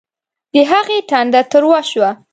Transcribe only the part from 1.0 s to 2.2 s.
ټنډه تروه شوه